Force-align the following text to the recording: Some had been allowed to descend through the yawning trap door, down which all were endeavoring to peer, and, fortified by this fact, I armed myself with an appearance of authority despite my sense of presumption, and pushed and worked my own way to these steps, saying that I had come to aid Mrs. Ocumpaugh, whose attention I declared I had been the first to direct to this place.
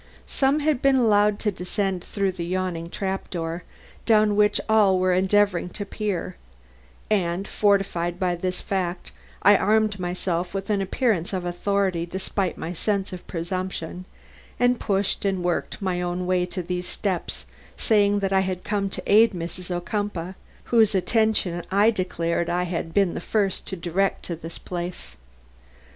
Some 0.25 0.61
had 0.61 0.81
been 0.81 0.95
allowed 0.95 1.37
to 1.41 1.51
descend 1.51 2.03
through 2.03 2.31
the 2.31 2.43
yawning 2.43 2.89
trap 2.89 3.29
door, 3.29 3.61
down 4.07 4.35
which 4.35 4.59
all 4.67 4.97
were 4.97 5.13
endeavoring 5.13 5.69
to 5.77 5.85
peer, 5.85 6.37
and, 7.11 7.47
fortified 7.47 8.17
by 8.19 8.33
this 8.33 8.63
fact, 8.63 9.11
I 9.43 9.55
armed 9.55 9.99
myself 9.99 10.55
with 10.55 10.71
an 10.71 10.81
appearance 10.81 11.33
of 11.33 11.45
authority 11.45 12.07
despite 12.07 12.57
my 12.57 12.73
sense 12.73 13.13
of 13.13 13.27
presumption, 13.27 14.05
and 14.59 14.79
pushed 14.79 15.23
and 15.23 15.43
worked 15.43 15.83
my 15.83 16.01
own 16.01 16.25
way 16.25 16.47
to 16.47 16.63
these 16.63 16.87
steps, 16.87 17.45
saying 17.77 18.21
that 18.21 18.33
I 18.33 18.39
had 18.41 18.63
come 18.63 18.89
to 18.89 19.03
aid 19.05 19.33
Mrs. 19.33 19.69
Ocumpaugh, 19.69 20.33
whose 20.63 20.95
attention 20.95 21.63
I 21.69 21.91
declared 21.91 22.49
I 22.49 22.63
had 22.63 22.91
been 22.91 23.13
the 23.13 23.21
first 23.21 23.67
to 23.67 23.75
direct 23.75 24.25
to 24.25 24.35
this 24.35 24.57
place. 24.57 25.15